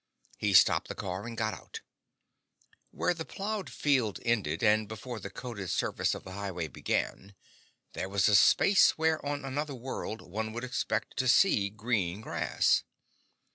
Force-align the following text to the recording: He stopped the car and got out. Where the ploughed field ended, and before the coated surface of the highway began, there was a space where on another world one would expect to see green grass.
He 0.39 0.55
stopped 0.55 0.87
the 0.87 0.95
car 0.95 1.27
and 1.27 1.37
got 1.37 1.53
out. 1.53 1.81
Where 2.89 3.13
the 3.13 3.23
ploughed 3.23 3.69
field 3.69 4.19
ended, 4.25 4.63
and 4.63 4.87
before 4.87 5.19
the 5.19 5.29
coated 5.29 5.69
surface 5.69 6.15
of 6.15 6.23
the 6.23 6.31
highway 6.31 6.69
began, 6.69 7.35
there 7.93 8.09
was 8.09 8.27
a 8.27 8.33
space 8.33 8.97
where 8.97 9.23
on 9.23 9.45
another 9.45 9.75
world 9.75 10.21
one 10.23 10.53
would 10.53 10.63
expect 10.63 11.17
to 11.17 11.27
see 11.27 11.69
green 11.69 12.19
grass. 12.21 12.83